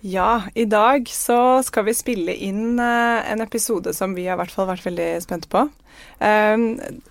[0.00, 4.40] Ja, i dag så skal vi spille inn uh, en episode som vi har i
[4.44, 5.64] hvert fall vært veldig spente på.
[6.22, 6.68] Um,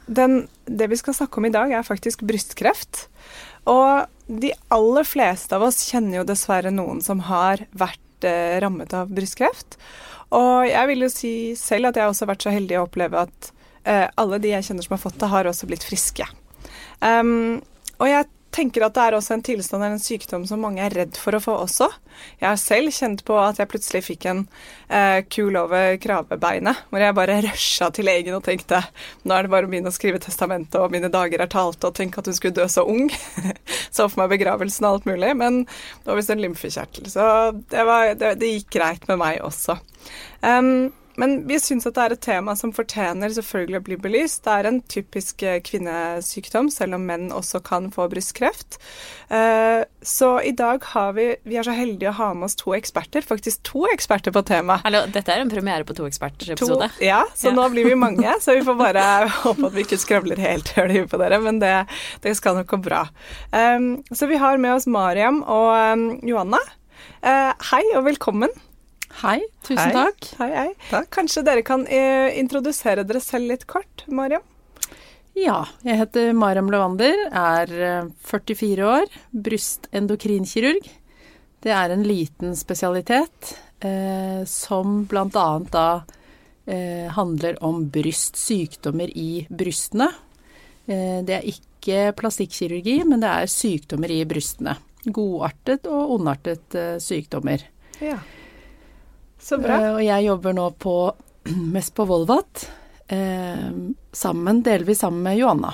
[0.07, 3.09] den, det vi skal snakke om i dag, er faktisk brystkreft.
[3.68, 8.96] Og de aller fleste av oss kjenner jo dessverre noen som har vært uh, rammet
[8.96, 9.75] av brystkreft.
[10.35, 13.27] Og jeg vil jo si selv at jeg også har vært så heldig å oppleve
[13.27, 13.51] at
[13.83, 16.32] uh, alle de jeg kjenner som har fått det, har også blitt friske.
[17.04, 17.60] Um,
[17.99, 20.96] og jeg tenker at det er også en tilstand eller en sykdom som mange er
[20.97, 21.88] redd for å få også.
[22.42, 24.43] Jeg har selv kjent på at jeg plutselig fikk en
[24.89, 28.82] eh, kul over kravebeinet, hvor jeg bare rusha til legen og tenkte
[29.24, 31.97] nå er det bare å begynne å skrive testamentet, og mine dager er talte, og
[31.97, 33.11] tenk at hun skulle dø så ung.
[33.95, 37.09] så for meg begravelsen og alt mulig, men det var visst en lymfekjertel.
[37.14, 37.27] Så
[37.69, 39.77] det, var, det, det, gikk greit med meg også.
[40.42, 44.43] Um, men vi syns at det er et tema som fortjener selvfølgelig å bli belyst.
[44.45, 48.77] Det er en typisk eh, kvinnesykdom, selv om menn også kan få brystkreft.
[49.33, 52.75] Eh, så i dag har vi Vi er så heldige å ha med oss to
[52.77, 54.85] eksperter, faktisk to eksperter på temaet.
[54.85, 56.91] Hallo, dette er en premiere på to eksperter-episode.
[57.03, 57.55] Ja, så ja.
[57.57, 58.37] nå blir vi mange.
[58.43, 59.07] Så vi får bare
[59.43, 61.73] håpe at vi ikke skravler helt høl i huet på dere, men det,
[62.21, 63.07] det, skal nok gå bra.
[63.49, 66.61] Um, så vi har med oss Mariam og um, Johanna.
[67.25, 68.53] Uh, hei og velkommen.
[69.22, 69.94] Hei, tusen hei.
[69.95, 70.30] takk.
[70.39, 70.69] Hei, hei.
[70.91, 71.09] Takk.
[71.16, 74.44] Kanskje dere kan eh, introdusere dere selv litt kort, Mariam?
[75.38, 77.73] Ja, jeg heter Mariam Levander, er
[78.25, 80.88] 44 eh, år, brystendokrinkirurg.
[81.61, 83.55] Det er en liten spesialitet
[83.86, 85.47] eh, som bl.a.
[85.73, 85.88] da
[86.66, 90.09] eh, handler om brystsykdommer i brystene.
[90.88, 94.77] Eh, det er ikke plastikkirurgi, men det er sykdommer i brystene.
[95.05, 97.66] Godartet og ondartet eh, sykdommer.
[98.03, 98.19] Ja.
[99.47, 99.79] Så bra.
[99.79, 100.97] Uh, og jeg jobber nå på,
[101.75, 102.67] mest på Volvat,
[103.13, 103.67] uh,
[104.11, 105.71] sammen, delvis sammen med Johanna.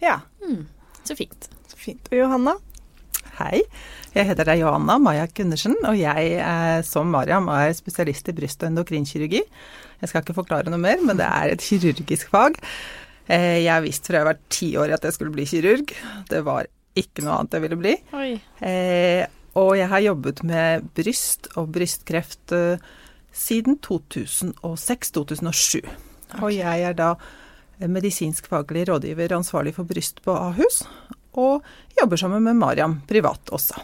[0.00, 0.22] Ja.
[0.40, 0.64] Mm,
[1.04, 1.50] så fint.
[1.68, 2.08] Så fint.
[2.08, 2.56] Og Johanna?
[3.36, 3.60] Hei.
[4.14, 8.64] Jeg heter deg Johanna Maja Gundersen, og jeg er som Mariam er spesialist i bryst-
[8.64, 9.42] og endokrinkirurgi.
[10.00, 12.56] Jeg skal ikke forklare noe mer, men det er et kirurgisk fag.
[13.30, 15.92] Eh, jeg har visst fra jeg var ti år at jeg skulle bli kirurg.
[16.32, 17.94] Det var ikke noe annet jeg ville bli.
[18.18, 18.32] Oi.
[19.60, 22.56] Og jeg har jobbet med bryst og brystkreft
[23.32, 25.78] siden 2006-2007.
[25.80, 26.42] Okay.
[26.42, 27.14] Og jeg er da
[27.88, 30.82] medisinsk faglig rådgiver ansvarlig for bryst på Ahus,
[31.32, 31.62] og
[32.00, 33.74] jobber sammen med Mariam privat også.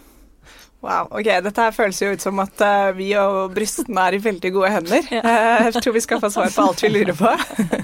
[0.84, 4.20] Wow, ok, Dette her føles jo ut som at uh, vi og brystene er i
[4.22, 5.08] veldig gode hender.
[5.16, 5.22] Ja.
[5.24, 7.32] Uh, jeg tror vi skal få svar på alt vi lurer på.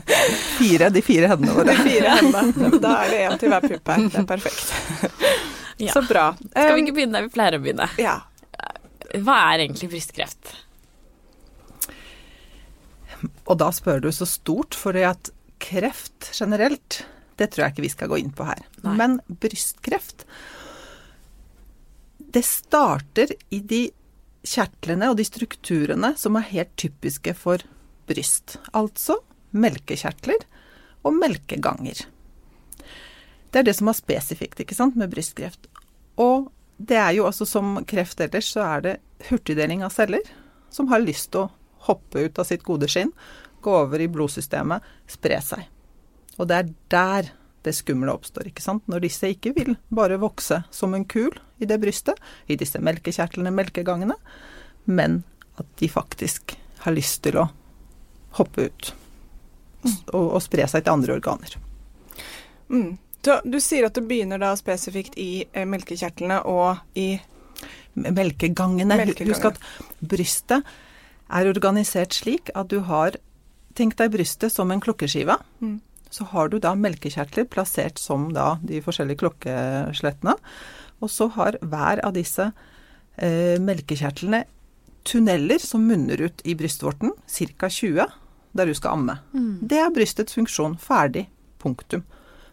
[0.60, 1.72] fire, De fire hendene våre.
[1.72, 2.80] De fire hendene.
[2.82, 4.04] Da er det én til hver pupp her.
[4.12, 4.74] Det er perfekt.
[5.82, 5.94] Ja.
[5.96, 6.28] Så bra.
[6.36, 7.88] Um, skal vi ikke begynne der vi pleier å begynne?
[7.98, 8.18] Ja.
[9.24, 10.52] Hva er egentlig brystkreft?
[13.50, 15.32] Og da spør du så stort, for at
[15.62, 17.02] kreft generelt,
[17.38, 18.62] det tror jeg ikke vi skal gå inn på her.
[18.84, 18.94] Nei.
[18.98, 20.26] Men brystkreft
[22.32, 23.82] Det starter i de
[24.42, 27.62] kjertlene og de strukturene som er helt typiske for
[28.08, 28.56] bryst.
[28.74, 29.18] Altså
[29.52, 30.46] melkekjertler
[31.06, 32.06] og melkeganger.
[33.52, 35.68] Det er det som er spesifikt ikke sant, med brystkreft.
[36.20, 36.48] Og
[36.80, 38.94] det er jo altså som kreft ellers, så er det
[39.28, 40.24] hurtigdeling av celler
[40.72, 41.50] som har lyst til å
[41.88, 43.12] hoppe ut av sitt gode skinn,
[43.62, 45.68] gå over i blodsystemet, spre seg.
[46.38, 47.30] Og det er der
[47.62, 48.86] det skumle oppstår, ikke sant.
[48.90, 51.30] Når disse ikke vil bare vokse som en kul
[51.62, 52.18] i det brystet,
[52.50, 54.16] i disse melkekjertlene, melkegangene,
[54.90, 55.22] men
[55.60, 57.46] at de faktisk har lyst til å
[58.38, 58.92] hoppe ut
[60.10, 61.54] og, og spre seg til andre organer.
[62.72, 62.96] Mm.
[63.22, 67.12] Du, du, sier at det begynner da spesifikt i eh, melkekjertlene og i
[67.92, 68.96] Melkegangene.
[68.96, 69.34] Melkegangene.
[69.34, 69.58] Husk at
[70.00, 70.64] brystet
[71.32, 73.18] er organisert slik at du har
[73.72, 75.38] Tenk deg brystet som en klokkeskive.
[75.64, 75.78] Mm.
[76.12, 80.34] Så har du da melkekjertler plassert som da de forskjellige klokkeslettene.
[81.00, 82.50] Og så har hver av disse
[83.16, 84.42] eh, melkekjertlene
[85.08, 87.70] tunneler som munner ut i brystvorten, ca.
[87.72, 88.12] 20,
[88.52, 89.16] der du skal amme.
[89.32, 89.64] Mm.
[89.72, 90.76] Det er brystets funksjon.
[90.76, 91.30] Ferdig.
[91.62, 92.04] Punktum.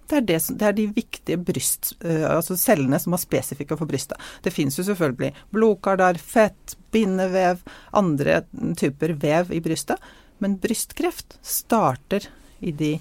[0.09, 3.89] Det er, det, det er, de viktige bryst, uh, altså cellene som er spesifikke for
[3.89, 4.17] brystet.
[4.43, 7.61] Det fins jo selvfølgelig blodkar fett, bindevev,
[7.93, 8.41] andre
[8.79, 10.01] typer vev i brystet.
[10.39, 12.29] Men brystkreft starter
[12.59, 12.95] i de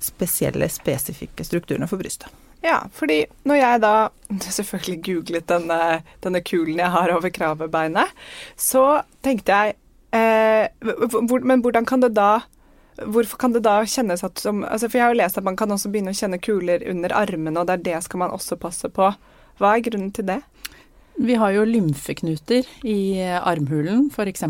[0.00, 2.30] spesielle, spesifikke strukturene for brystet.
[2.64, 3.94] Ja, fordi når jeg da
[4.58, 5.80] selvfølgelig googlet denne,
[6.24, 8.16] denne kulen jeg har over kravebeinet,
[8.56, 9.76] så tenkte jeg
[10.16, 10.68] eh,
[11.08, 12.40] hvor, Men hvordan kan det da
[13.06, 15.56] hvorfor kan det da kjennes at som altså For jeg har jo lest at man
[15.58, 18.58] kan også begynne å kjenne kuler under armene, og det er det skal man også
[18.60, 19.10] passe på.
[19.60, 20.40] Hva er grunnen til det?
[21.20, 24.46] Vi har jo lymfeknuter i armhulen, f.eks.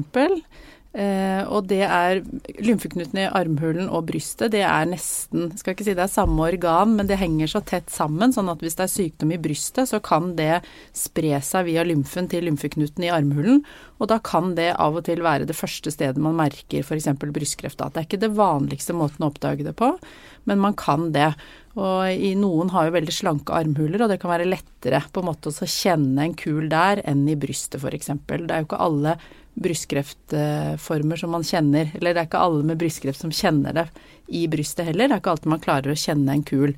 [0.91, 2.19] Eh, og det er
[2.67, 6.97] Lymfeknutene i armhulen og brystet, det er nesten Skal ikke si det er samme organ,
[6.99, 10.01] men det henger så tett sammen, sånn at hvis det er sykdom i brystet, så
[10.03, 10.65] kan det
[10.97, 13.63] spre seg via lymfen til lymfeknuten i armhulen.
[14.03, 17.07] Og da kan det av og til være det første stedet man merker f.eks.
[17.23, 17.79] brystkreft.
[17.79, 19.93] Det er ikke det vanligste måten å oppdage det på,
[20.51, 21.31] men man kan det.
[21.79, 25.31] Og i noen har jo veldig slanke armhuler, og det kan være lettere på en
[25.31, 28.11] måte å kjenne en kul der enn i brystet f.eks.
[28.27, 29.21] Det er jo ikke alle
[29.61, 31.93] brystkreftformer som man kjenner.
[31.95, 33.87] Eller det er ikke alle med brystkreft som kjenner det
[34.33, 35.09] i brystet heller.
[35.09, 36.75] Det er ikke alltid man klarer å kjenne en kul.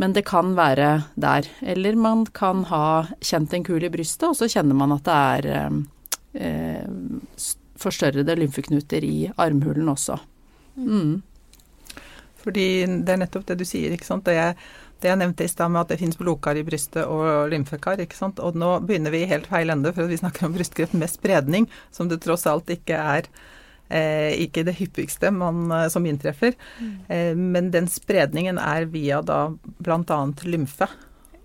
[0.00, 0.90] Men det kan være
[1.20, 1.48] der.
[1.60, 5.16] Eller man kan ha kjent en kul i brystet, og så kjenner man at det
[5.30, 5.50] er
[6.40, 7.48] eh,
[7.80, 10.16] forstørrede lymfeknuter i armhulen også.
[10.80, 11.20] Mm.
[12.40, 12.68] Fordi
[13.04, 14.24] det er nettopp det du sier, ikke sant.
[14.24, 14.56] Det er
[15.00, 18.02] det jeg nevnte i stad med at det finnes blodkar i brystet og lymfekar.
[18.04, 18.40] ikke sant?
[18.44, 21.68] Og nå begynner vi i helt feil ende, for vi snakker om brystkreft med spredning,
[21.90, 23.30] som det tross alt ikke er.
[23.90, 26.54] Eh, ikke det hyppigste man, eh, som inntreffer.
[26.78, 26.96] Mm.
[27.08, 29.48] Eh, men den spredningen er via da
[29.82, 30.20] bl.a.
[30.44, 30.86] lymfe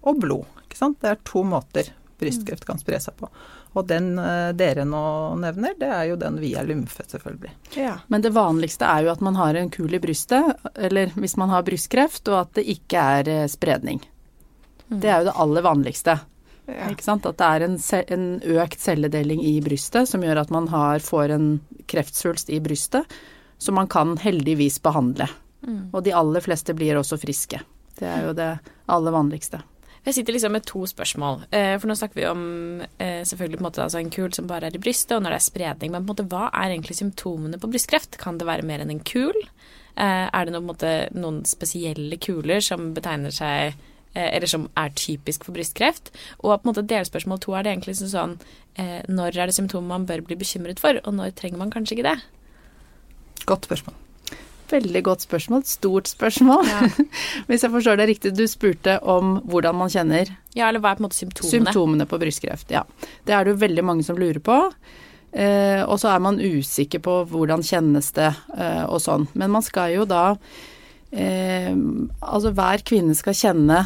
[0.05, 0.45] og blod.
[0.67, 0.99] ikke sant?
[1.01, 1.89] Det er to måter
[2.21, 3.31] brystkreft kan spre seg på.
[3.75, 5.03] Og den eh, dere nå
[5.41, 7.51] nevner, det er jo den via lymfe, selvfølgelig.
[7.75, 7.97] Ja.
[8.07, 11.51] Men det vanligste er jo at man har en kul i brystet, eller hvis man
[11.51, 13.99] har brystkreft, og at det ikke er eh, spredning.
[14.87, 15.01] Mm.
[15.03, 16.17] Det er jo det aller vanligste.
[16.65, 16.89] Ja.
[16.89, 17.27] Ikke sant?
[17.27, 17.77] At det er en,
[18.15, 18.25] en,
[18.57, 21.49] økt celledeling i brystet som gjør at man har, får en
[21.91, 23.11] kreftsvulst i brystet,
[23.61, 25.27] som man kan heldigvis behandle.
[25.67, 25.91] Mm.
[25.91, 27.59] Og de aller fleste blir også friske.
[27.99, 28.51] Det er jo det
[28.91, 29.61] aller vanligste.
[30.05, 31.47] Jeg sitter liksom med to spørsmål.
[31.49, 32.43] Eh, for nå snakker vi om
[33.01, 35.33] eh, selvfølgelig på en måte altså en kul som bare er i brystet, og når
[35.33, 35.91] det er spredning.
[35.91, 38.19] Men på en måte, hva er egentlig symptomene på brystkreft?
[38.21, 39.33] Kan det være mer enn en kul?
[39.97, 43.83] Eh, er det noen, måte, noen spesielle kuler som betegner seg
[44.15, 46.07] eller som er typisk for brystkreft.
[46.37, 48.37] Og på en måte delspørsmål to er det egentlig sånn
[49.11, 52.07] Når er det symptomer man bør bli bekymret for, og når trenger man kanskje ikke
[52.13, 52.15] det?
[53.43, 54.04] Godt spørsmål.
[54.71, 55.63] Veldig godt spørsmål.
[55.69, 56.65] Stort spørsmål.
[56.69, 56.89] Ja.
[57.47, 60.99] Hvis jeg forstår det riktig, du spurte om hvordan man kjenner Ja, eller hva er
[60.99, 61.51] på en måte symptomene?
[61.51, 62.85] Symptomene på brystkreft, ja.
[63.27, 64.57] Det er det jo veldig mange som lurer på.
[65.35, 69.27] Eh, og så er man usikker på hvordan kjennes det eh, og sånn.
[69.35, 70.37] Men man skal jo da
[71.15, 71.71] Eh,
[72.19, 73.77] altså hver kvinne skal kjenne,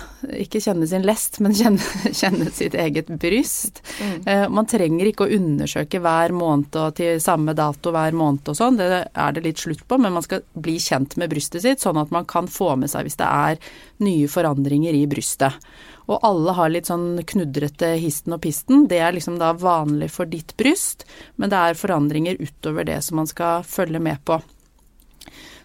[0.41, 3.83] ikke kjenne sin lest, men kjenne, kjenne sitt eget bryst.
[3.99, 4.15] Mm.
[4.25, 8.57] Eh, man trenger ikke å undersøke hver måned og til samme dato hver måned og
[8.57, 11.85] sånn, det er det litt slutt på, men man skal bli kjent med brystet sitt,
[11.85, 13.71] sånn at man kan få med seg hvis det er
[14.01, 15.61] nye forandringer i brystet.
[16.09, 20.25] Og alle har litt sånn knudrete histen og pisten, det er liksom da vanlig for
[20.25, 21.05] ditt bryst,
[21.37, 24.41] men det er forandringer utover det som man skal følge med på.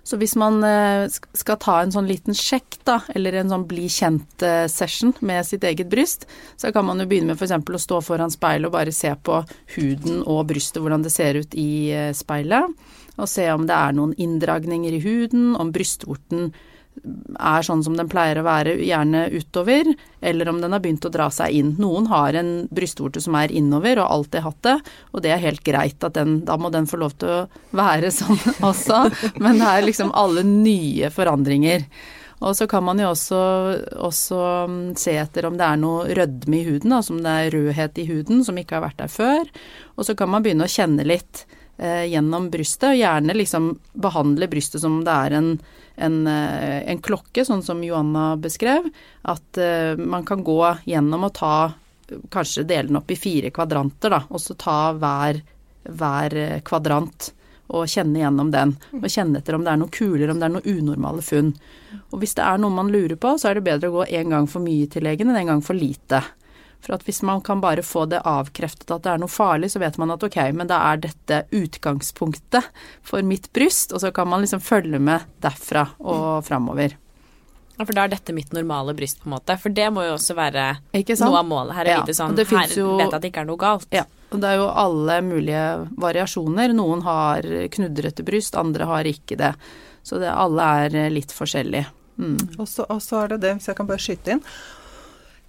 [0.05, 3.87] Så hvis man eh, skal ta en sånn liten sjekk, da, eller en sånn bli
[3.89, 6.29] kjent-session med sitt eget bryst,
[6.61, 7.57] så kan man jo begynne med f.eks.
[7.57, 9.41] å stå foran speilet og bare se på
[9.79, 12.77] huden og brystet, hvordan det ser ut i eh, speilet.
[13.17, 16.53] Og se om det er noen inndragninger i huden, om brystvorten
[17.05, 19.91] er sånn som den pleier å være, gjerne utover,
[20.25, 21.75] eller om den har begynt å dra seg inn.
[21.81, 24.75] Noen har en brystvorte som er innover og alltid hatt det,
[25.13, 27.41] og det er helt greit at den Da må den få lov til å
[27.77, 28.39] være sånn
[28.71, 29.07] også,
[29.43, 31.89] men det er liksom alle nye forandringer.
[32.45, 33.41] Og så kan man jo også,
[34.05, 37.53] også mm, se etter om det er noe rødme i huden, altså om det er
[37.55, 39.53] rødhet i huden som ikke har vært der før.
[39.97, 43.65] Og så kan man begynne å kjenne litt gjennom brystet, og gjerne liksom
[43.99, 45.49] behandle brystet som om det er en
[45.97, 48.89] en, eh, en, klokke, sånn som Johanna beskrev.
[49.23, 51.57] At uh, man kan gå gjennom og ta
[52.05, 54.19] Kanskje dele den opp i fire kvadranter, da.
[54.29, 55.39] Og så ta hver,
[55.89, 57.31] hver kvadrant
[57.73, 58.75] og kjenne gjennom den.
[58.99, 61.55] Og kjenne etter om det er noe kuler, om det er noe unormale funn.
[62.13, 64.37] Og hvis det er noe man lurer på, så er det bedre å gå en
[64.37, 66.21] gang for mye til legen enn en gang for lite.
[66.85, 69.81] For at hvis man kan bare få det avkreftet at det er noe farlig, så
[69.81, 72.69] vet man at ok, men da er dette utgangspunktet
[73.03, 76.99] for mitt bryst, og så kan man liksom følge med derfra og framover.
[77.75, 79.57] Ja, For da er dette mitt normale bryst, på en måte.
[79.59, 81.91] For det må jo også være noe av målet her.
[81.91, 83.89] Ja, sånn, her jo, vet jeg at det ikke er noe galt.
[83.95, 85.65] Ja, og det er jo alle mulige
[86.05, 86.77] variasjoner.
[86.77, 89.55] Noen har knudrete bryst, andre har ikke det.
[90.07, 91.89] Så det, alle er litt forskjellige.
[92.21, 92.39] Mm.
[92.61, 92.87] Og så
[93.25, 94.43] er det det, hvis jeg kan bare skyte inn.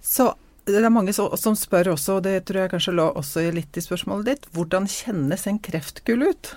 [0.02, 0.32] Så
[0.66, 3.84] det er mange som spør også, og det tror jeg kanskje lå også litt i
[3.84, 6.56] spørsmålet ditt, hvordan kjennes en kreftkul ut?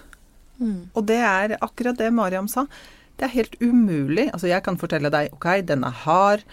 [0.58, 0.90] Mm.
[0.98, 2.66] Og det er akkurat det Mariam sa.
[3.20, 4.30] Det er helt umulig.
[4.34, 6.46] Altså jeg kan fortelle deg ok, den er hard,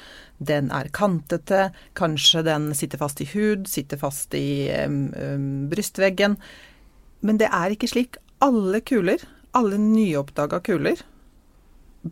[0.43, 6.37] den er kantete, kanskje den sitter fast i hud, sitter fast i um, um, brystveggen.
[7.25, 8.21] Men det er ikke slik.
[8.45, 9.23] Alle kuler,
[9.57, 11.01] alle nyoppdaga kuler,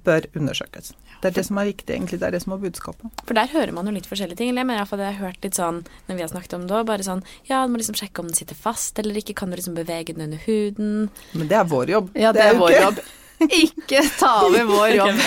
[0.06, 0.94] bør undersøkes.
[1.24, 2.18] Det er det som er viktig, egentlig.
[2.20, 3.22] Det er det som er budskapet.
[3.24, 4.50] For der hører man jo litt forskjellige ting.
[4.52, 6.66] Eller jeg mener iallfall det jeg har hørt litt sånn når vi har snakket om
[6.68, 9.38] det òg, bare sånn Ja, du må liksom sjekke om den sitter fast eller ikke.
[9.40, 11.08] Kan du liksom bevege den under huden?
[11.32, 12.12] Men det er vår jobb.
[12.12, 13.04] Ja, det, det er, er vår jobb.
[13.64, 15.18] Ikke ta over vår jobb.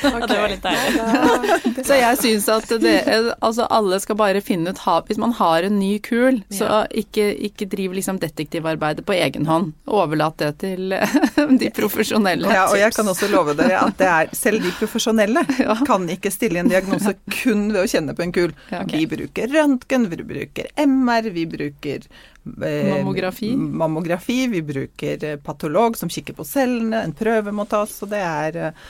[0.00, 0.26] okay.
[0.28, 1.84] det var litt deilig.
[1.86, 2.94] så jeg syns at det,
[3.40, 7.68] altså alle skal bare finne ut Hvis man har en ny kul, så ikke, ikke
[7.70, 9.72] driv liksom detektivarbeidet på egen hånd.
[9.86, 10.94] Overlat det til
[11.62, 12.50] de profesjonelle.
[12.52, 15.44] Ja, og jeg kan også love dere at det er selv de profesjonelle
[15.86, 18.54] kan ikke stille en diagnose kun ved å kjenne på en kul.
[18.90, 22.06] Vi bruker røntgen, vi bruker MR, vi bruker
[22.42, 23.52] mammografi.
[23.56, 24.46] mammografi.
[24.46, 28.56] Vi bruker eh, patolog som kikker på cellene, en prøve må tas, og det er
[28.56, 28.88] eh,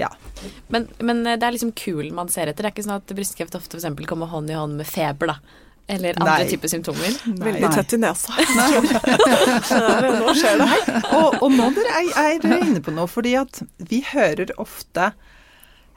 [0.00, 0.08] ja.
[0.68, 2.64] Men, men, det er liksom kul man ser etter.
[2.64, 4.06] Det er ikke sånn at brystkreft ofte f.eks.
[4.08, 5.60] kommer hånd i hånd med feber, da.
[5.90, 7.14] Eller andre typer symptomer.
[7.26, 7.50] Nei.
[7.50, 8.32] Veldig tett i nesa.
[10.22, 10.68] nå skjer det.
[11.18, 15.10] Og, og nå dere er, er inne på noe, fordi at vi hører ofte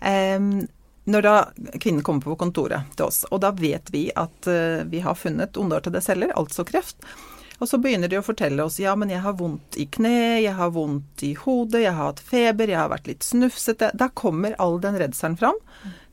[0.01, 0.65] um,
[1.05, 1.35] når da
[1.81, 5.57] kvinnen kommer på kontoret til oss, og da vet vi at uh, vi har funnet
[5.57, 6.97] ondartede celler, altså kreft.
[7.61, 10.55] Og så begynner de å fortelle oss ja, men jeg har vondt i kne, jeg
[10.57, 13.93] har vondt i hodet, jeg har hatt feber, jeg har vært litt snufsete.
[13.95, 15.59] Da kommer all den redselen fram.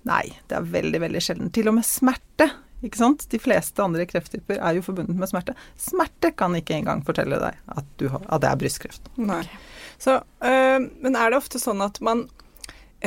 [0.07, 1.51] Nei, det er veldig, veldig sjelden.
[1.55, 2.47] Til og med smerte.
[2.83, 3.27] Ikke sant?
[3.31, 5.57] De fleste andre krefttyper er jo forbundet med smerte.
[5.79, 9.11] Smerte kan ikke engang fortelle deg at, har, at det er brystkreft.
[9.19, 9.43] Nei.
[10.03, 12.42] Så, øh, men er det ofte sånn at man Eh,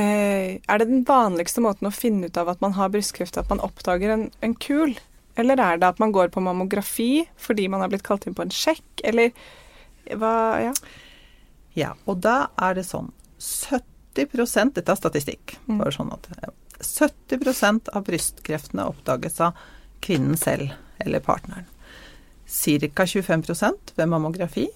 [0.01, 3.63] er det den vanligste måten å finne ut av at man har brystkreft, at man
[3.63, 4.97] oppdager en, en, kul?
[5.39, 8.43] Eller er det at man går på mammografi fordi man har blitt kalt inn på
[8.45, 9.31] en sjekk, eller
[10.19, 10.35] hva
[10.67, 10.73] Ja.
[11.75, 15.57] Ja, og da er det sånn 70 Dette er statistikk.
[15.67, 15.81] Mm.
[15.81, 16.29] bare sånn at
[16.79, 19.57] 70% av brystkreftene oppdages av
[19.99, 20.71] kvinnen selv
[21.03, 21.67] eller partneren.
[22.47, 23.03] Ca.
[23.03, 24.69] 25% ved mammografi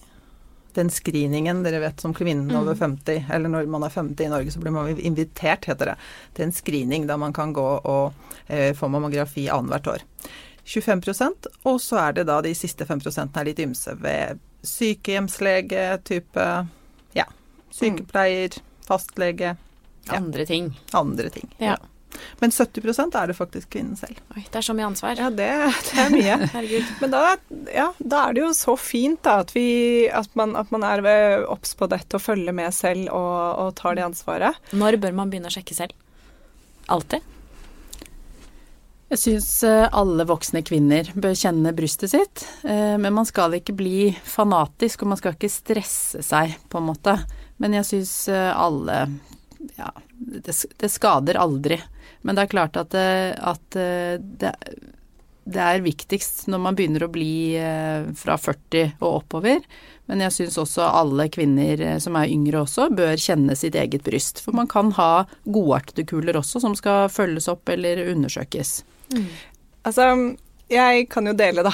[0.79, 3.31] den screeningen dere vet som kvinnen over 50, mm.
[3.35, 5.95] eller når man er 50 i Norge, så blir man invitert, heter det,
[6.37, 8.13] til en screening der man kan gå og
[8.47, 10.05] eh, få mammografi annethvert år.
[10.69, 16.45] 25% og så er det da de siste 5 er litt ymse ved sykehjemslege, type
[17.17, 17.25] ja,
[17.73, 19.55] sykepleier, fastlege.
[20.05, 20.17] Ja.
[20.17, 20.73] Andre ting.
[20.91, 21.49] Andre ting.
[21.57, 21.73] Ja.
[21.73, 21.77] ja.
[22.41, 24.19] Men 70% er det faktisk kvinnen selv.
[24.35, 25.19] Oi, det er så mye ansvar.
[25.19, 25.49] Ja, det,
[25.89, 26.83] det er mye.
[27.01, 27.23] Men da,
[27.73, 31.47] ja, da, er det jo så fint da, at, vi, at, man, at man er
[31.49, 34.71] obs på dette og følger med selv og, og tar det ansvaret.
[34.75, 35.95] Når bør man begynne å sjekke selv?
[36.89, 37.25] Alltid?
[39.09, 43.73] Jeg syns eh, alle voksne kvinner bør kjenne brystet sitt, eh, men man skal ikke
[43.73, 47.15] bli fanatisk, og man skal ikke stresse seg, på en måte.
[47.57, 48.99] Men jeg syns eh, alle
[49.79, 51.79] ja, det, det, skader aldri.
[52.21, 54.53] Men det er klart at, eh, at eh, det,
[55.45, 59.63] det, er viktigst når man begynner å bli eh, fra 40 og oppover.
[60.09, 64.41] Men jeg syns også alle kvinner som er yngre også, bør kjenne sitt eget bryst.
[64.41, 68.79] For man kan ha godartede kuler også som skal følges opp eller undersøkes.
[69.13, 69.27] Mm.
[69.85, 70.07] Altså,
[70.69, 71.71] jeg kan jo dele, da,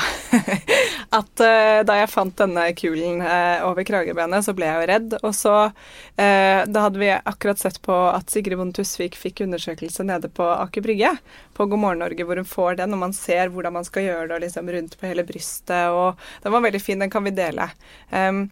[1.19, 5.15] at uh, da jeg fant denne kulen uh, over kragebenet, så ble jeg jo redd.
[5.21, 10.07] Og så uh, Da hadde vi akkurat sett på at Sigrid Bonde Tusvik fikk undersøkelse
[10.07, 11.15] nede på Aker Brygge,
[11.55, 14.29] på God morgen Norge, hvor hun får den, og man ser hvordan man skal gjøre
[14.29, 17.35] det og liksom, rundt på hele brystet, og den var veldig fin, den kan vi
[17.35, 17.69] dele.
[18.11, 18.47] Um,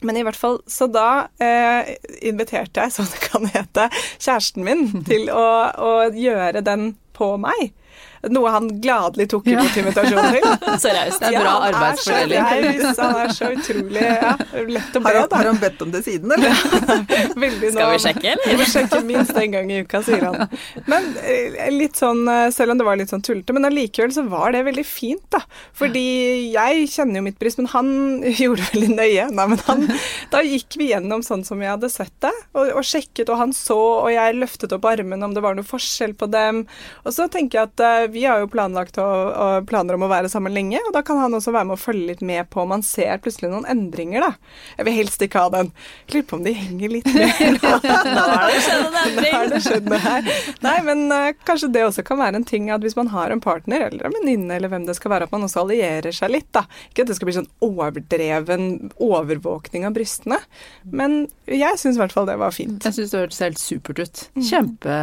[0.00, 1.94] men i hvert fall, så da eh,
[2.24, 5.44] inviterte jeg, som det kan hete, kjæresten min til å,
[5.76, 7.72] å gjøre den på meg.
[8.28, 10.46] Noe han gladelig tok imot invitasjonen til.
[10.82, 11.22] Så raust.
[11.22, 12.82] Det er bra ja, arbeidsfordeling.
[13.00, 14.34] Han er så utrolig ja,
[14.68, 15.12] lett å be.
[15.14, 16.52] Har, har han bedt om det siden, eller?
[17.44, 18.50] Veldig Skal vi sjekke, eller?
[18.50, 20.52] Vi må sjekke minst en gang i uka, sier han.
[20.90, 24.26] Men eh, litt sånn, eh, selv om det var litt sånn tullete, men allikevel så
[24.28, 25.40] var det veldig fint, da.
[25.76, 26.04] Fordi
[26.52, 27.90] jeg kjenner jo mitt bryst, men han
[28.42, 29.26] gjorde det veldig nøye.
[29.32, 29.86] Nei, men han,
[30.34, 33.56] da gikk vi gjennom sånn som jeg hadde sett det, og, og sjekket, og han
[33.56, 36.66] så, og jeg løftet opp armene om det var noe forskjell på dem.
[37.06, 40.10] Og så tenker jeg at uh, vi har jo planlagt og, og planer om å
[40.10, 42.62] være sammen lenge, og da kan han også være med å følge litt med på
[42.64, 44.60] om han ser plutselig noen endringer, da.
[44.78, 45.72] Jeg vil helst ikke ha den.
[46.12, 47.72] Lurer på om de henger litt mer nå.
[47.84, 49.30] har det skjedd en endring.
[49.30, 50.30] Nå har det skjedd noe her.
[50.66, 53.42] Nei, men uh, kanskje det også kan være en ting at hvis man har en
[53.44, 56.50] partner eller en venninne eller hvem det skal være, at man også allierer seg litt,
[56.56, 56.66] da.
[56.90, 60.40] Ikke at det skal bli sånn overdreven overvåkning av brystene,
[60.90, 62.84] men jeg syns i hvert fall det var fint.
[62.84, 64.24] Jeg syns det hørtes helt supert ut.
[64.36, 64.46] Mm.
[64.50, 64.96] Kjempe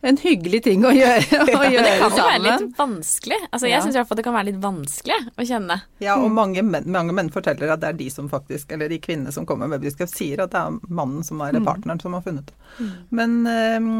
[0.00, 1.40] en hyggelig ting å gjøre.
[1.58, 3.38] Å gjøre det kan jo være litt vanskelig.
[3.50, 3.80] Altså, jeg ja.
[3.82, 5.78] syns i hvert fall det kan være litt vanskelig å kjenne.
[6.04, 9.00] Ja, og mange menn, mange menn, forteller at det er de som faktisk, eller de
[9.02, 11.66] kvinnene som kommer med budskap, sier at det er mannen som er mm.
[11.66, 12.56] partneren som har funnet det.
[12.78, 12.94] Mm.
[13.18, 13.90] Men um,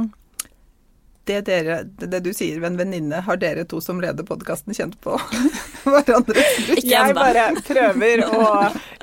[1.28, 4.96] det, dere, det du sier ved en venninne, har dere to som leder podkasten kjent
[5.04, 5.16] på
[5.84, 6.34] hverandre?
[6.34, 6.86] bryst?
[6.88, 8.48] Jeg bare prøver å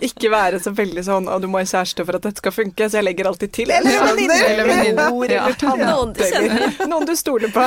[0.05, 2.89] ikke være så veldig sånn og du må ha kjæreste for at dette skal funke,
[2.89, 3.71] så jeg legger alltid til.
[3.75, 4.45] Eller venninner.
[4.49, 5.87] Eller mor eller tante.
[5.89, 6.65] Noen du kjenner.
[6.91, 7.65] Noen du stoler på.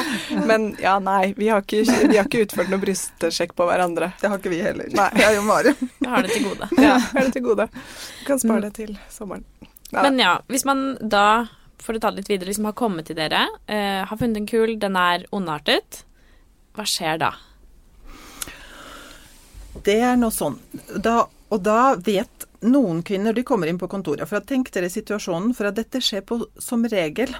[0.49, 4.13] Men ja, nei, vi har ikke, vi har ikke utført noe brystsjekk på hverandre.
[4.21, 4.91] Det har ikke vi heller.
[4.99, 5.09] Nei.
[5.19, 5.75] Jeg og Mari.
[6.03, 6.69] Jeg har det til gode.
[6.79, 7.69] Ja, jeg har det til gode.
[7.71, 9.45] Du kan spare det til sommeren.
[9.89, 10.03] Ja.
[10.05, 11.25] Men ja, hvis man da,
[11.83, 14.49] for å ta det litt videre, liksom har kommet til dere, uh, har funnet en
[14.51, 16.03] kul, den er ondartet,
[16.77, 17.33] hva skjer da?
[19.85, 20.59] Det er noe sånn.
[21.03, 21.23] Da,
[21.55, 24.27] og da vet noen kvinner De kommer inn på kontoret.
[24.27, 27.31] For tenk dere situasjonen, for at dette skjer på, som regel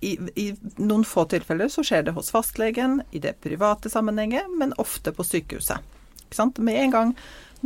[0.00, 0.46] i, I
[0.78, 5.26] noen få tilfeller så skjer det hos fastlegen, i det private sammenhenget, men ofte på
[5.26, 5.82] sykehuset.
[6.58, 7.14] Med en gang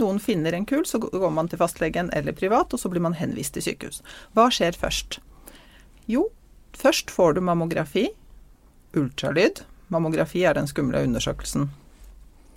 [0.01, 3.19] noen finner en kul, så går man til fastlegen eller privat, og så blir man
[3.19, 4.01] henvist til sykehus.
[4.33, 5.21] Hva skjer først?
[6.11, 6.27] Jo,
[6.79, 8.09] først får du mammografi,
[8.97, 9.63] ultralyd.
[9.93, 11.67] Mammografi er den skumle undersøkelsen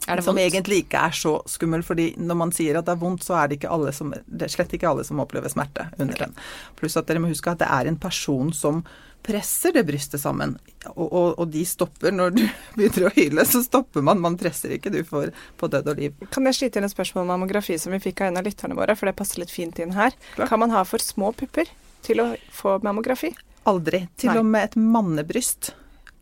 [0.08, 3.02] Er det som egentlig ikke er så skummel, fordi når man sier at det er
[3.02, 5.90] vondt, så er det, ikke alle som, det er slett ikke alle som opplever smerte
[5.98, 6.36] under den.
[6.80, 8.84] Pluss at dere må huske at det er en person som
[9.25, 10.54] presser det brystet sammen,
[10.92, 12.44] og, og, og de stopper når du
[12.78, 14.22] begynner å hyle, så stopper man.
[14.22, 16.28] Man presser ikke, du får på død og liv.
[16.30, 18.78] Kan jeg skyte inn et spørsmål om mammografi som vi fikk av en av lytterne
[18.78, 20.14] våre, for det passer litt fint inn her.
[20.36, 20.52] Klar.
[20.52, 21.74] Kan man ha for små pupper
[22.05, 23.31] til å få mammografi?
[23.69, 24.05] Aldri.
[24.21, 24.39] Til Nei.
[24.41, 25.74] og med et mannebryst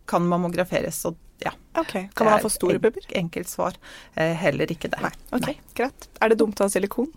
[0.09, 1.53] kan mammograferes, og ja.
[1.79, 1.93] Ok.
[2.13, 3.05] Kan man ha for store er pupper?
[3.17, 3.77] Enkelt svar.
[4.15, 5.01] Eh, heller ikke det.
[5.03, 5.13] Nei.
[5.33, 6.09] Ok, greit.
[6.21, 7.09] Er det dumt å ha silikon?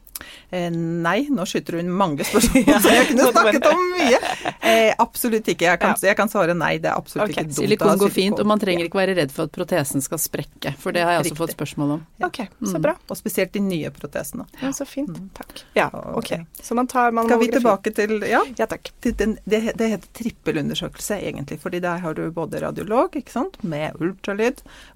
[0.51, 4.21] Eh, nei, nå skyter hun mange spørsmål, så jeg kunne snakket om mye.
[4.67, 5.67] Eh, absolutt ikke.
[5.69, 7.45] Jeg kan, jeg kan svare nei, det er absolutt okay.
[7.45, 10.21] ikke dumt Silikon går fint, og man trenger ikke være redd for at protesen skal
[10.23, 10.73] sprekke.
[10.81, 12.05] For det har jeg også fått spørsmål om.
[12.23, 12.31] Ja.
[12.31, 12.41] Ok,
[12.73, 12.97] så bra.
[13.11, 14.47] Og spesielt de nye protesene.
[14.63, 15.21] Ja, så fint.
[15.37, 15.65] Takk.
[15.77, 16.33] Ja, ok.
[16.63, 18.91] Så man tar Skal vi tilbake til Ja, Ja, takk.
[19.03, 23.59] til den, det, det heter trippelundersøkelse egentlig, fordi der har du både radiolog ikke sant,
[23.63, 24.46] med ultralyd.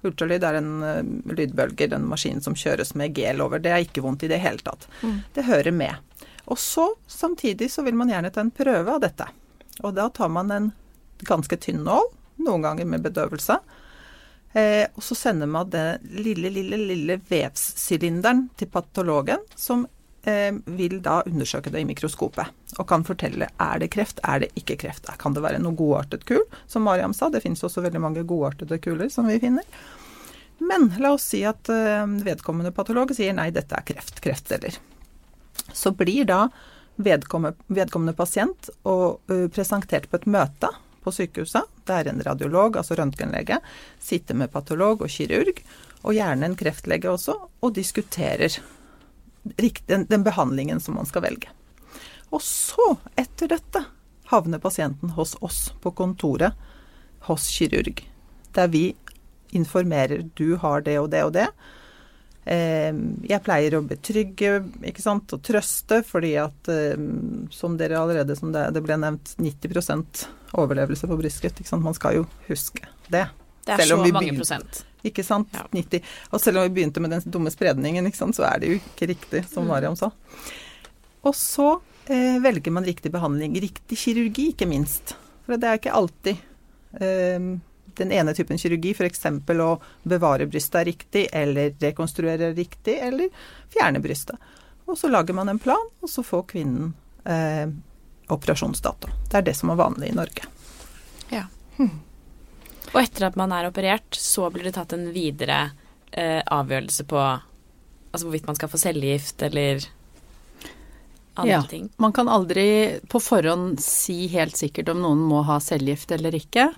[0.07, 3.61] Ultralyd er en uh, lydbølger, en maskin som kjøres med gel over.
[3.61, 4.87] Det er ikke vondt i det hele tatt.
[5.35, 5.95] Det hører med.
[6.51, 9.27] Og så samtidig så vil man gjerne ta en prøve av dette.
[9.81, 10.71] Og da tar man en
[11.27, 12.09] ganske tynn nål,
[12.45, 13.59] noen ganger med bedøvelse.
[14.53, 19.85] Eh, og så sender man den lille, lille, lille vevssylinderen til patologen, som
[20.27, 22.51] eh, vil da undersøke det i mikroskopet.
[22.81, 25.09] Og kan fortelle er det kreft, er det ikke kreft.
[25.21, 27.29] Kan det være noe godartet kul, som Mariam sa.
[27.29, 29.67] Det finnes også veldig mange godartede kuler som vi finner.
[30.61, 34.77] Men la oss si at eh, vedkommende patolog sier nei, dette er kreft, kreftceller.
[35.73, 36.47] Så blir da
[37.01, 40.69] vedkommende, vedkommende pasient og, uh, presentert på et møte
[41.01, 41.69] på sykehuset.
[41.87, 43.57] Det er en radiolog, altså røntgenlege,
[44.01, 45.63] sitter med patolog og kirurg,
[46.01, 48.59] og gjerne en kreftlege også, og diskuterer
[49.57, 51.49] den, den behandlingen som man skal velge.
[52.31, 53.83] Og så, etter dette,
[54.31, 56.55] havner pasienten hos oss på kontoret,
[57.27, 57.99] hos kirurg,
[58.55, 58.85] der vi
[59.51, 61.47] informerer du har det og det og det.
[62.45, 62.93] Eh,
[63.27, 64.53] Jeg pleier å betrygge
[64.87, 66.95] ikke sant, og trøste, fordi at eh,
[67.53, 70.25] som dere allerede som det, det ble nevnt, 90
[70.57, 71.61] overlevelse på brystkreft.
[71.61, 71.85] Ikke sant?
[71.85, 73.27] Man skal jo huske det.
[73.65, 74.81] Det er så vi mange prosent.
[75.05, 75.51] Ikke sant?
[75.53, 75.67] Ja.
[75.73, 76.01] 90.
[76.31, 78.79] Og selv om vi begynte med den dumme spredningen, ikke sant, så er det jo
[78.79, 79.69] ikke riktig, som Mm.
[79.73, 80.11] Mariam sa.
[81.23, 81.81] Og så
[82.43, 83.57] velger man riktig behandling.
[83.61, 85.15] Riktig kirurgi, ikke minst.
[85.45, 86.41] For det er ikke alltid
[86.99, 87.51] eh,
[87.99, 89.25] den ene typen kirurgi, f.eks.
[89.25, 89.69] å
[90.03, 93.29] bevare brystet riktig, eller rekonstruere riktig, eller
[93.73, 94.39] fjerne brystet.
[94.89, 96.93] Og så lager man en plan, og så får kvinnen
[97.23, 97.67] eh,
[98.31, 99.11] operasjonsdato.
[99.29, 100.47] Det er det som er vanlig i Norge.
[102.91, 105.61] Og etter at man er operert, så blir det tatt en videre
[106.11, 109.85] eh, avgjørelse på altså hvorvidt man skal få cellegift eller
[111.35, 111.61] andre Ja.
[111.63, 111.89] ting.
[111.97, 116.69] Man kan aldri på forhånd si helt sikkert om noen må ha cellegift eller ikke.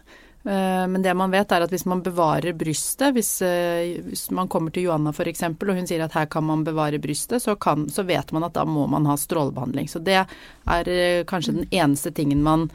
[0.45, 4.47] Eh, Men det man vet er at hvis man bevarer brystet, hvis, eh, hvis man
[4.49, 5.43] kommer til Johanna f.eks.
[5.43, 8.53] og hun sier at her kan man bevare brystet, så, kan, så vet man at
[8.53, 9.87] da må man ha strålebehandling.
[9.87, 10.25] Så det
[10.67, 12.69] er eh, kanskje den eneste tingen man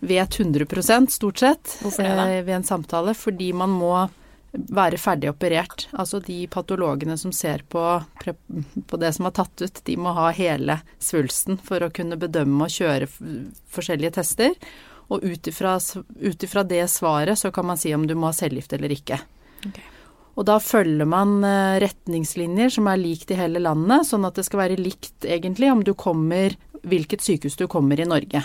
[0.00, 3.14] vet 100% stort sett ved en samtale.
[3.14, 4.08] Fordi man må
[4.52, 5.86] være ferdig operert.
[5.92, 7.82] Altså de patologene som ser på,
[8.86, 12.68] på det som er tatt ut, de må ha hele svulsten for å kunne bedømme
[12.68, 13.08] og kjøre
[13.72, 14.56] forskjellige tester.
[15.12, 18.92] Og ut ifra det svaret så kan man si om du må ha cellegift eller
[18.94, 19.20] ikke.
[19.62, 19.88] Okay.
[20.32, 24.46] Og da følger man eh, retningslinjer som er likt i hele landet, sånn at det
[24.46, 28.40] skal være likt egentlig om du kommer, hvilket sykehus du kommer i Norge.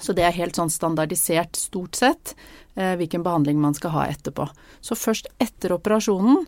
[0.00, 2.34] Så det er helt sånn standardisert stort sett
[2.74, 4.48] eh, hvilken behandling man skal ha etterpå.
[4.80, 6.44] Så først etter operasjonen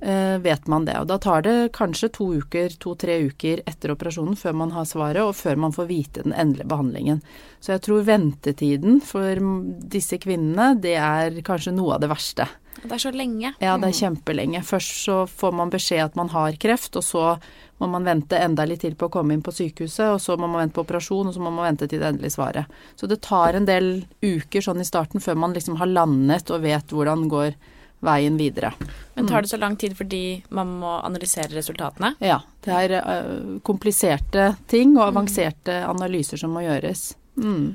[0.00, 0.96] eh, vet man det.
[1.00, 5.22] Og da tar det kanskje to uker, to-tre uker etter operasjonen før man har svaret,
[5.22, 7.22] og før man får vite den endelige behandlingen.
[7.60, 9.40] Så jeg tror ventetiden for
[9.94, 12.48] disse kvinnene, det er kanskje noe av det verste.
[12.82, 13.52] Det er så lenge.
[13.62, 14.62] Ja, det er kjempelenge.
[14.66, 17.26] Først så får man beskjed at man har kreft, og så
[17.82, 20.48] må man vente enda litt til på å komme inn på sykehuset, og så må
[20.48, 22.74] man vente på operasjon, og så må man vente til det endelige svaret.
[22.96, 26.64] Så det tar en del uker sånn i starten før man liksom har landet og
[26.64, 27.56] vet hvordan går
[28.04, 28.72] veien videre.
[29.14, 32.14] Men tar det så lang tid fordi man må analysere resultatene?
[32.20, 32.42] Ja.
[32.64, 37.14] Det er uh, kompliserte ting og avanserte analyser som må gjøres.
[37.40, 37.74] Mm.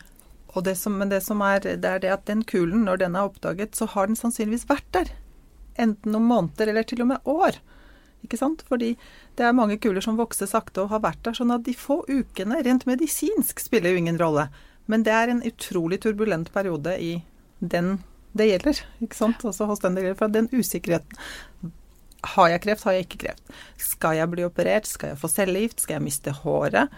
[0.56, 3.28] Det som, men det som er, det er det at den kulen, når den er
[3.30, 5.12] oppdaget, så har den sannsynligvis vært der.
[5.80, 7.60] Enten noen måneder eller til og med år.
[8.26, 8.64] Ikke sant?
[8.68, 8.96] Fordi
[9.38, 11.38] det er mange kuler som vokser sakte og har vært der.
[11.38, 14.50] Sånn at de få ukene, rent medisinsk, spiller jo ingen rolle.
[14.90, 17.20] Men det er en utrolig turbulent periode i
[17.60, 18.00] den
[18.38, 18.82] det gjelder.
[19.02, 19.46] ikke sant?
[19.46, 20.20] Også hos den det gjelder.
[20.20, 21.74] For den usikkerheten
[22.36, 23.54] Har jeg kreft, har jeg ikke kreft?
[23.80, 24.88] Skal jeg bli operert?
[24.88, 25.80] Skal jeg få cellegift?
[25.80, 26.92] Skal jeg miste håret?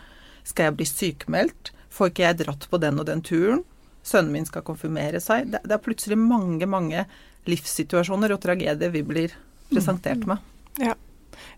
[0.43, 1.71] Skal jeg bli sykemeldt?
[1.91, 3.63] Får ikke jeg dratt på den og den turen?
[4.03, 5.51] Sønnen min skal konfirmere seg.
[5.51, 7.05] Det, det er plutselig mange, mange
[7.49, 9.35] livssituasjoner og tragedier vi blir
[9.71, 10.51] presentert med.
[10.81, 10.95] Ja.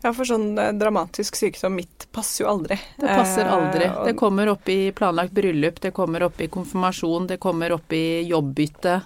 [0.03, 2.77] Ja, for sånn eh, dramatisk sykdom mitt passer jo aldri.
[2.99, 3.85] Det passer aldri.
[3.87, 7.93] Eh, det kommer opp i planlagt bryllup, det kommer opp i konfirmasjon, det kommer opp
[7.95, 8.97] i jobbbytte,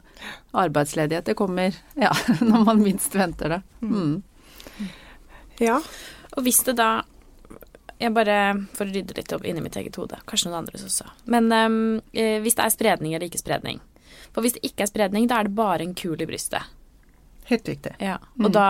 [0.58, 1.30] arbeidsledighet.
[1.30, 2.13] Det kommer ja,
[2.50, 3.62] når man minst venter det.
[3.82, 3.94] Mm.
[4.00, 4.90] mm.
[5.62, 5.80] Ja.
[6.38, 6.92] Og hvis det da
[8.00, 8.38] jeg bare
[8.78, 10.20] For å rydde litt opp inni mitt eget hode.
[10.30, 11.08] Kanskje noen andres også.
[11.26, 11.78] Men um,
[12.14, 13.82] hvis det er spredning eller ikke spredning.
[14.36, 16.70] For hvis det ikke er spredning, da er det bare en kul i brystet.
[17.50, 17.96] Helt riktig.
[18.04, 18.56] Ja, Og mm.
[18.56, 18.68] da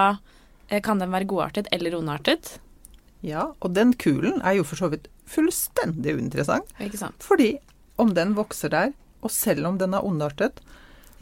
[0.68, 2.58] Eh, kan den være godartet eller ondartet?
[3.26, 6.70] Ja, og den kulen er jo for så vidt fullstendig uinteressant.
[6.84, 7.24] Ikke sant?
[7.24, 7.56] Fordi
[7.98, 10.62] om den vokser der, og selv om den er ondartet,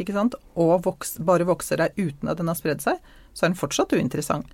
[0.02, 3.00] ikke sant, og vokser, bare vokser der uten at den har spredd seg,
[3.34, 4.50] så er den fortsatt uinteressant.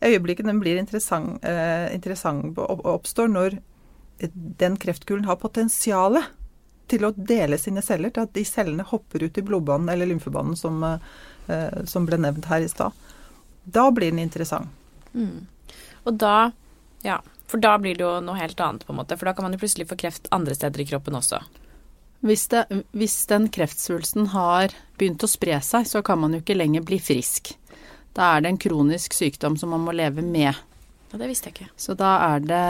[0.00, 3.58] Øyeblikket den blir interessant, eh, interessant oppstår når
[4.60, 6.24] den kreftkulen har potensialet
[6.90, 10.56] til å dele sine celler, til at de cellene hopper ut i blodbanen eller lymfebanen
[10.58, 12.92] som, eh, som ble nevnt her i stad.
[13.64, 14.68] Da blir den interessant.
[15.14, 15.46] Mm.
[16.04, 16.52] Og da
[17.02, 19.16] Ja, for da blir det jo noe helt annet, på en måte.
[19.16, 21.40] For da kan man jo plutselig få kreft andre steder i kroppen også.
[22.20, 26.58] Hvis, det, hvis den kreftsvulsten har begynt å spre seg, så kan man jo ikke
[26.58, 27.54] lenger bli frisk.
[28.16, 30.50] Da er det en kronisk sykdom som man må leve med.
[31.10, 31.70] Ja, det visste jeg ikke.
[31.78, 32.64] Så da er det,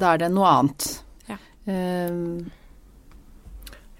[0.00, 0.88] da er det noe annet.
[1.28, 1.38] Ja.
[1.66, 2.50] Um,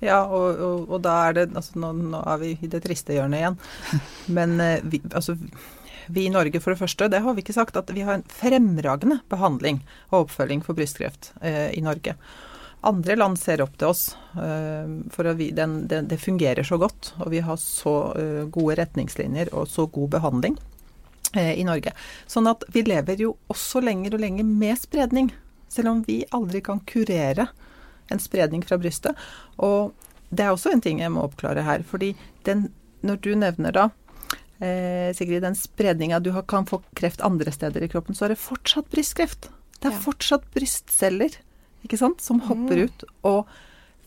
[0.02, 3.16] ja, og, og, og, da er det Altså, nå, nå, er vi i det triste
[3.16, 3.58] hjørnet igjen.
[4.38, 5.36] Men uh, vi, altså
[6.08, 8.26] vi i Norge, for det første, det har vi ikke sagt, at vi har en
[8.32, 12.14] fremragende behandling og oppfølging for brystkreft eh, i Norge.
[12.80, 14.02] Andre land ser opp til oss,
[14.38, 17.12] eh, for vi, den, det, det, fungerer så godt.
[17.24, 20.54] Og vi har så eh, gode retningslinjer og så god behandling
[21.34, 21.92] eh, i Norge.
[22.30, 25.32] Sånn at vi lever jo også lenger og lenger med spredning.
[25.68, 27.48] Selv om vi aldri kan kurere
[28.08, 29.18] en spredning fra brystet.
[29.56, 29.90] Og
[30.30, 31.82] det er også en ting jeg må oppklare her.
[31.82, 32.14] fordi
[32.46, 32.68] den,
[33.02, 33.88] når du nevner da
[34.62, 38.42] eh, Sigrid, den spredninga du kan få kreft andre steder i kroppen, så er det
[38.42, 39.50] fortsatt brystkreft.
[39.78, 40.04] Det er ja.
[40.06, 41.42] fortsatt brystceller
[41.86, 42.84] ikke sant, som hopper mm.
[42.86, 43.50] ut og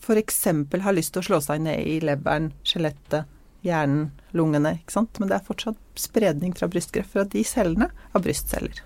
[0.02, 0.40] f.eks.
[0.82, 3.30] har lyst til å slå seg ned i leveren, skjelettet,
[3.62, 4.76] hjernen, lungene.
[4.80, 5.20] ikke sant?
[5.22, 8.82] Men det er fortsatt spredning fra brystkreft fra de cellene av brystceller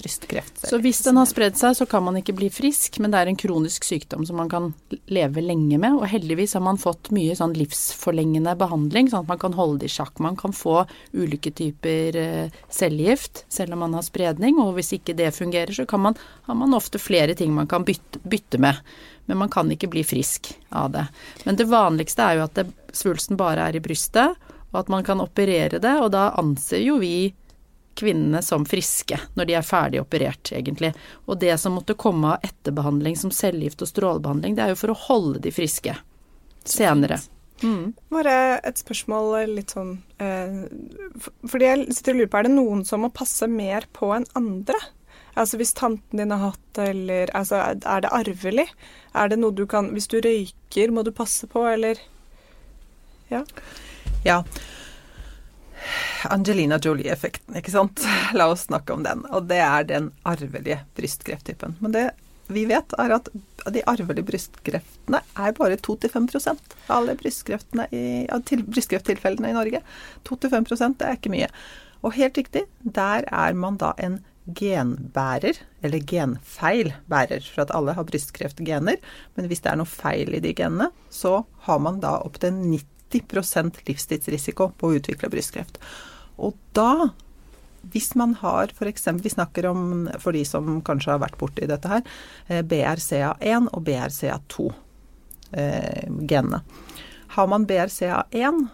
[0.00, 0.62] brystkreft.
[0.68, 3.30] Så hvis den har spredd seg, så kan man ikke bli frisk, men det er
[3.30, 4.70] en kronisk sykdom som man kan
[5.12, 5.98] leve lenge med.
[5.98, 9.90] Og heldigvis har man fått mye sånn livsforlengende behandling, sånn at man kan holde det
[9.90, 10.18] i sjakk.
[10.22, 10.82] Man kan få
[11.12, 15.86] ulike typer eh, cellegift selv om man har spredning, og hvis ikke det fungerer, så
[16.00, 18.80] man, har man ofte flere ting man kan bytte, bytte, med.
[19.26, 21.04] Men man kan ikke bli frisk av det.
[21.44, 24.34] Men det vanligste er jo at det, svulsten bare er i brystet,
[24.70, 27.30] og at man kan operere det, og da anser jo vi
[28.00, 30.92] kvinnene som friske når de er ferdig operert, egentlig.
[31.28, 34.94] Og det som måtte komme av etterbehandling som cellegift og strålebehandling, det er jo for
[34.94, 35.96] å holde de friske
[36.64, 37.20] senere.
[37.60, 37.92] Mm.
[38.08, 38.34] Bare
[38.64, 40.62] et spørsmål litt sånn eh,
[41.44, 44.24] Fordi jeg sitter og lurer på, er det noen som må passe mer på enn
[44.38, 44.78] andre?
[45.38, 48.66] Altså hvis tanten din har hatt det, eller altså, er det arvelig?
[49.12, 52.00] Er det noe du kan Hvis du røyker, må du passe på, eller
[53.30, 53.44] Ja.
[54.24, 54.42] Ja.
[56.30, 57.96] Angelina Jolie-effekten, ikke sant.
[58.38, 59.18] La oss snakke om den.
[59.30, 61.70] Og det er den arvelige brystkrefttypen.
[61.80, 62.06] Men det
[62.50, 63.28] vi vet, er at
[63.70, 66.50] de arvelige brystkreftene er bare 2-5%
[66.88, 69.78] av alle brystkrefttilfellene i Norge.
[70.26, 70.66] 2-5
[70.98, 71.46] det er ikke mye.
[72.02, 74.18] Og helt riktig, der er man da en
[74.56, 78.96] genbærer, eller genfeil bærer, for at alle har brystkreftgener.
[79.36, 82.99] Men hvis det er noe feil i de genene, så har man da opptil 90
[83.12, 85.80] livstidsrisiko på å utvikle brystkreft.
[86.40, 87.10] Og da
[87.92, 89.08] hvis man har f.eks.
[89.22, 92.02] Vi snakker om, for de som kanskje har vært borti dette her,
[92.48, 94.66] eh, BRCA1 og BRCA2
[95.56, 96.58] eh.
[97.36, 98.66] Har man BRCA1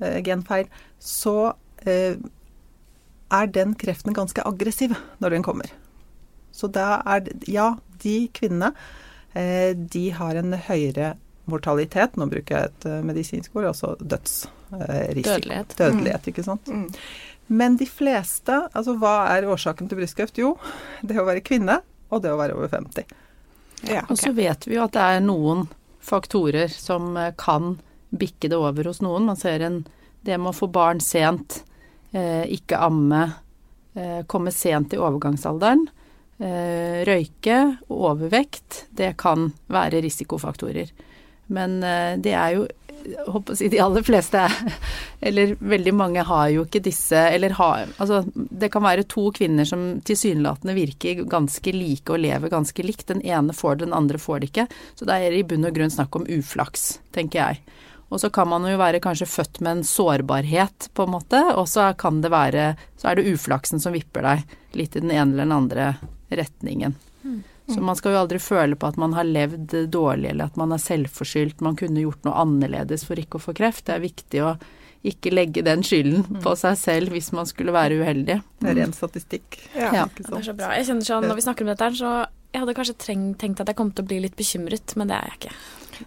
[0.00, 0.66] eh,
[1.00, 1.36] så
[1.84, 2.16] eh,
[3.30, 5.70] er den kreften ganske aggressiv når den kommer.
[6.52, 8.72] Så da er Ja, de kvinnene,
[9.34, 11.16] eh, de har en høyere
[11.50, 15.30] mortalitet, nå bruker jeg et eh, medisinsk ord, altså dødsrisiko.
[15.30, 15.76] Dødelighet.
[15.78, 16.68] Dødelighet, ikke sant.
[16.68, 16.88] Mm.
[17.50, 20.38] Men de fleste, altså hva er årsaken til brystkreft?
[20.38, 20.54] Jo,
[21.02, 23.16] det å være kvinne og det å være over 50.
[23.88, 25.64] Ja, Og så vet vi jo at det er noen
[26.04, 27.78] faktorer som eh, kan
[28.10, 29.28] bikke det over hos noen.
[29.30, 29.82] Man ser en
[30.20, 31.62] det med å få barn sent,
[32.12, 33.22] eh, ikke amme,
[33.94, 35.86] eh, komme sent i overgangsalderen,
[36.38, 40.90] eh, røyke og overvekt, det kan være risikofaktorer.
[41.50, 42.68] Men eh, det er jo
[43.26, 44.42] håper å si de aller fleste
[45.26, 49.68] eller veldig mange har jo ikke disse eller har Altså det kan være to kvinner
[49.68, 53.08] som tilsynelatende virker ganske like og lever ganske likt.
[53.08, 54.66] Den ene får det, den andre får det ikke.
[54.94, 57.62] Så det er i bunn og grunn snakk om uflaks, tenker jeg.
[58.10, 61.68] Og så kan man jo være kanskje født med en sårbarhet, på en måte, og
[61.70, 65.30] så kan det være Så er det uflaksen som vipper deg litt i den ene
[65.30, 65.86] eller den andre
[66.28, 66.96] retningen.
[67.74, 70.72] Så man skal jo aldri føle på at man har levd dårlig, eller at man
[70.74, 71.62] er selvforskyldt.
[71.64, 73.86] Man kunne gjort noe annerledes for ikke å få kreft.
[73.86, 74.54] Det er viktig å
[75.06, 78.40] ikke legge den skylden på seg selv hvis man skulle være uheldig.
[78.60, 79.56] Det er ren statistikk.
[79.72, 79.94] Ja.
[79.96, 80.04] Ja.
[80.10, 80.74] Ikke Det er så bra.
[80.76, 82.10] Jeg kjenner sånn, Når vi snakker om dette, så
[82.50, 82.96] jeg hadde kanskje
[83.38, 85.54] tenkt at jeg kom til å bli litt bekymret, men det er jeg ikke.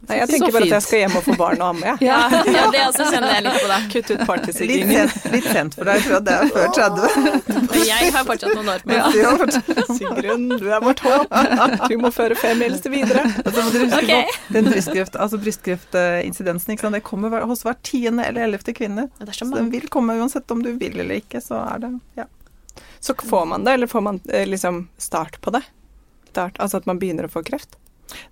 [0.07, 1.97] Nei, jeg tenker bare at jeg skal hjem og få barn og amme, jeg.
[2.09, 3.77] Ja, ja det også kjenner jeg litt på, da.
[3.93, 5.09] Kutt ut partysiggingen.
[5.13, 7.67] sent, litt sent for deg, for det er før 30.
[7.73, 9.89] Men jeg har fortsatt noen år på meg.
[9.97, 11.37] Sigrun, du er vårt håp.
[11.89, 13.23] Du må føre femmilste videre.
[13.43, 14.37] Altså, må dere huske Ok.
[14.47, 16.97] på den brystkreft, altså brystkreftincidensen, ikke sant?
[16.97, 19.07] det kommer hos hver tiende eller ellevte kvinne.
[19.19, 21.83] Det er så Så den vil komme uansett om du vil eller ikke, så er
[21.85, 22.25] det ja.
[23.03, 25.61] Så får man det, eller får man eh, liksom start på det?
[26.29, 27.75] Start, altså at man begynner å få kreft?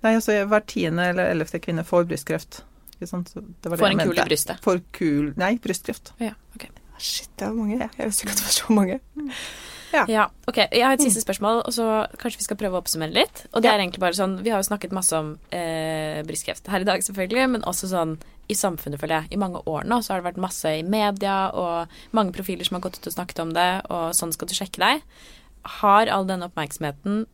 [0.02, 2.62] Nei, altså hver tiende eller ellevte kvinne får brystkreft.
[2.96, 3.34] Ikke sant?
[3.34, 4.64] Så det var det Får en kul i brystet.
[4.66, 6.14] Får kul Nei, brystkreft.
[6.22, 6.68] Ja, ok.
[7.02, 7.78] Shit, det er mange.
[7.82, 9.00] Jeg visste ikke at det var så mange.
[9.92, 10.60] Ja, ok.
[10.72, 11.86] Jeg har et siste spørsmål, og så
[12.22, 13.44] kanskje vi skal prøve å oppsummere litt.
[13.52, 16.86] Og det er egentlig bare sånn, Vi har jo snakket masse om eh, brystkreft her
[16.86, 18.16] i dag, selvfølgelig, men også sånn
[18.52, 19.34] i samfunnet, føler jeg.
[19.36, 22.78] I mange år nå så har det vært masse i media, og mange profiler som
[22.78, 25.06] har gått ut og snakket om det, og sånn skal du sjekke deg.
[25.82, 27.26] Har all denne oppmerksomheten,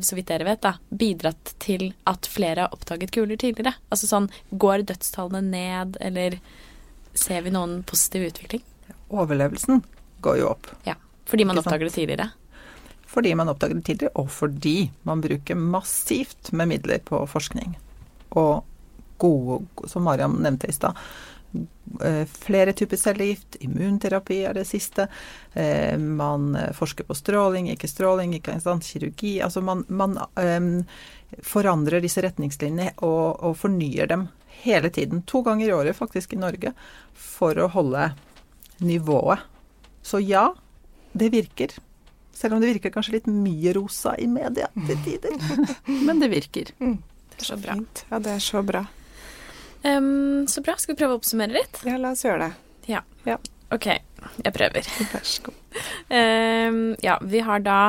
[0.00, 3.74] så vidt dere vet, da, bidratt til at flere har oppdaget kuler tidligere?
[3.90, 6.38] Altså sånn, går dødstallene ned, eller
[7.18, 8.62] ser vi noen positiv utvikling?
[9.12, 9.82] Overlevelsen
[10.24, 10.70] går jo opp.
[10.88, 10.96] Ja.
[11.28, 12.30] Fordi man oppdager det tidligere?
[13.12, 14.76] Fordi man oppdager det tidligere, og fordi
[15.08, 17.74] man bruker massivt med midler på forskning.
[18.30, 18.62] Og
[19.22, 20.98] gode, som Mariam nevnte i stad,
[22.26, 25.08] flere typer cellegift, immunterapi er det siste.
[25.54, 29.40] eh, Man eh, forsker på stråling, ikke stråling, ikke sant, kirurgi.
[29.44, 30.84] Altså man, man eh,
[31.42, 34.28] forandrer disse retningslinjene og, og fornyer dem
[34.62, 35.22] hele tiden.
[35.26, 36.72] To ganger i året faktisk i Norge
[37.12, 38.12] for å holde
[38.82, 39.44] nivået.
[40.02, 40.48] Så ja,
[41.12, 41.74] det virker.
[42.32, 45.36] Selv om det virker kanskje litt mye rosa i media til tider.
[46.06, 46.72] Men det virker.
[46.78, 47.76] Det er så bra.
[48.10, 48.86] Ja, det er så bra.
[49.82, 50.76] Ehm, så bra.
[50.78, 51.82] Skal vi prøve å oppsummere litt?
[51.88, 52.52] Ja, la oss gjøre det.
[53.72, 54.88] Ok, jeg prøver.
[55.14, 55.82] Vær så god.
[56.12, 57.80] Um, ja, vi har da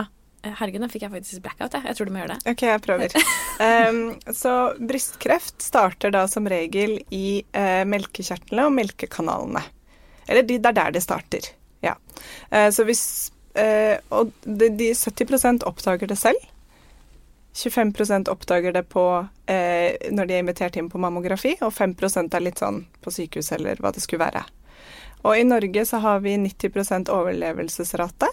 [0.43, 1.85] Herregud, nå fikk jeg faktisk blackout, jeg.
[1.87, 2.51] Jeg tror du må gjøre det.
[2.51, 3.13] Ok, jeg prøver.
[3.63, 3.99] um,
[4.35, 9.61] så brystkreft starter da som regel i uh, melkekjertlene og melkekanalene.
[10.27, 11.47] Eller de, det er der det starter.
[11.83, 11.95] Ja.
[12.51, 13.05] Uh, så hvis
[13.55, 16.43] uh, Og de, de 70 oppdager det selv.
[17.53, 22.41] 25% oppdager det på, eh, når de er invitert inn på mammografi, og 5% er
[22.41, 24.41] litt sånn på sykehus eller hva det skulle være.
[25.23, 28.27] Og i Norge så har vi 90% overlevelsesrate.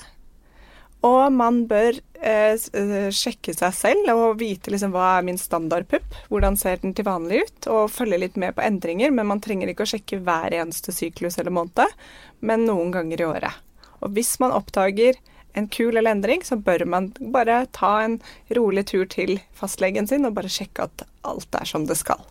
[1.07, 6.17] Og man bør eh, eh, sjekke seg selv og vite liksom hva er min standardpupp,
[6.29, 9.73] hvordan ser den til vanlig ut, og følge litt med på endringer, men man trenger
[9.73, 11.97] ikke å sjekke hver eneste syklus eller måned,
[12.45, 13.65] men noen ganger i året.
[14.01, 15.17] Og hvis man oppdager
[15.55, 18.19] en kul eller endring, så bør man bare ta en
[18.57, 22.23] rolig tur til fastlegen sin og bare sjekke at alt er som det skal.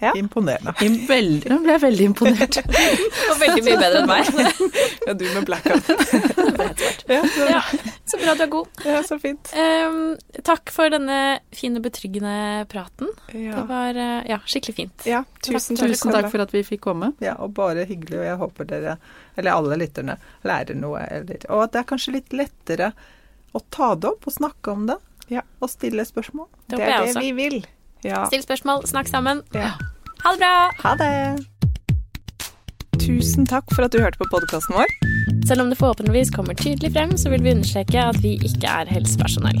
[0.00, 0.10] Ja.
[0.18, 0.74] Imponerende.
[0.84, 2.56] Im- Veldig, nå ble jeg veldig imponert.
[3.30, 4.28] Og veldig mye bedre enn meg.
[5.06, 5.88] Ja, du med blackout.
[7.14, 7.62] ja, så, Ja,
[8.04, 8.82] så bra du er god.
[8.84, 9.52] ja, så fint.
[9.56, 11.16] Um, takk for denne
[11.56, 13.08] fine, betryggende praten.
[13.32, 15.06] Det var eh, ja, skikkelig fint.
[15.08, 15.94] ja tusen takk.
[15.94, 17.12] Tusen takk for at vi fikk komme.
[17.24, 18.96] Ja, og bare hyggelig, og jeg håper dere,
[19.36, 21.06] eller alle lytterne, lærer noe.
[21.08, 22.92] Eller, og at det er kanskje litt lettere
[23.56, 24.98] å ta det opp og snakke om det.
[25.32, 25.40] Ja.
[25.64, 26.46] Og stille spørsmål.
[26.68, 27.24] Det Det er det også.
[27.24, 27.58] vi vil.
[28.06, 28.24] Ja.
[28.30, 29.42] Still spørsmål, snakk sammen.
[29.54, 29.74] Ja.
[30.24, 30.54] Ha det bra!
[30.84, 31.12] Ha det!
[33.02, 34.90] Tusen takk for at du hørte på podkasten vår.
[35.46, 38.90] Selv om det forhåpentligvis kommer tydelig frem, så vil vi understreke at vi ikke er
[38.90, 39.60] helsepersonell.